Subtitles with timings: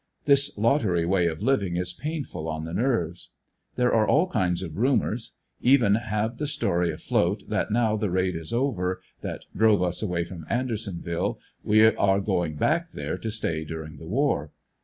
[0.25, 3.29] This lottery way of living is pamful on the nerves.
[3.75, 5.33] There are all kinds of rumors.
[5.61, 10.23] Even have the story afloat that now the raid is over that drove us away
[10.23, 14.49] from Andersonville, we are going back there to stay during the war.